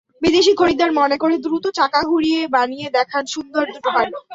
বিদেশি 0.21 0.51
খরিদ্দার 0.55 0.91
মনে 0.99 1.17
করে 1.17 1.35
দ্রুত 1.37 1.65
চাকা 1.77 2.01
ঘুরিয়ে 2.03 2.41
বানিয়ে 2.55 2.87
দেখান 2.97 3.23
সুন্দর 3.33 3.63
দুটো 3.73 3.89
হাঁড়ি। 3.95 4.11